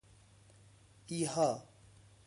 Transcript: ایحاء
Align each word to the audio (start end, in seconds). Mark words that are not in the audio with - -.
ایحاء 1.07 1.63